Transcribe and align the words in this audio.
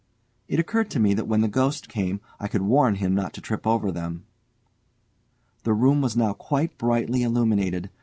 It 0.47 0.59
occurred 0.59 0.89
to 0.89 0.99
me 0.99 1.13
that 1.13 1.27
when 1.27 1.41
the 1.41 1.47
ghost 1.47 1.87
came, 1.87 2.21
I 2.39 2.47
could 2.47 2.63
warn 2.63 2.95
him 2.95 3.13
not 3.13 3.33
to 3.33 3.39
trip 3.39 3.67
over 3.67 3.91
them. 3.91 4.25
The 5.61 5.73
room 5.75 6.01
was 6.01 6.17
now 6.17 6.33
quite 6.33 6.75
brightly 6.79 7.21
illuminated. 7.21 7.91